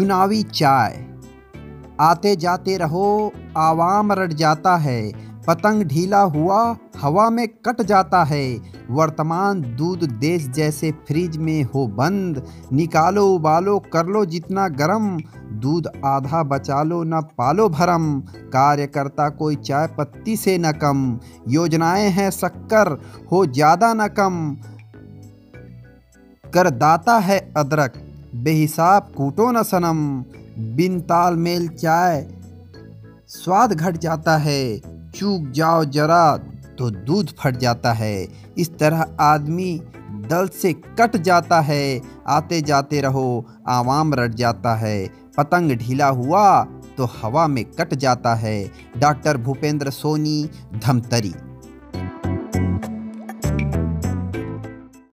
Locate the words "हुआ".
6.20-6.76, 46.06-46.64